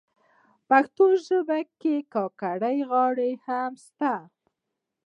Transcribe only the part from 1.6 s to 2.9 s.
کي کاکړۍ